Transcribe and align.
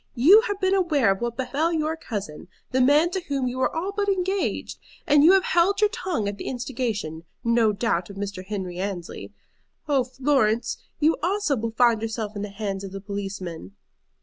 You 0.15 0.41
have 0.47 0.59
been 0.59 0.73
aware 0.73 1.11
of 1.11 1.21
what 1.21 1.37
befell 1.37 1.71
your 1.71 1.95
cousin, 1.95 2.47
the 2.71 2.81
man 2.81 3.11
to 3.11 3.21
whom 3.25 3.47
you 3.47 3.59
were 3.59 3.69
all 3.69 3.91
but 3.91 4.09
engaged. 4.09 4.79
And 5.05 5.23
you 5.23 5.33
have 5.33 5.43
held 5.43 5.79
your 5.79 5.91
tongue 5.91 6.27
at 6.27 6.39
the 6.39 6.47
instigation, 6.47 7.23
no 7.43 7.71
doubt, 7.71 8.09
of 8.09 8.15
Mr. 8.15 8.43
Henry 8.43 8.79
Annesley. 8.79 9.31
Oh, 9.87 10.03
Florence, 10.03 10.77
you 10.99 11.17
also 11.21 11.55
will 11.55 11.69
find 11.77 12.01
yourself 12.01 12.35
in 12.35 12.41
the 12.41 12.49
hands 12.49 12.83
of 12.83 12.93
the 12.93 12.99
policeman!" 12.99 13.75